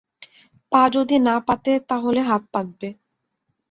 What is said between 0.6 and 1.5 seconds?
পা যদি না